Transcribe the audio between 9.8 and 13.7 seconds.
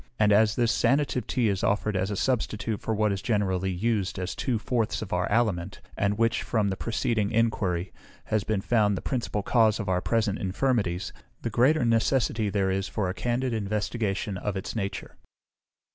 our present infirmities, the greater necessity there is for a candid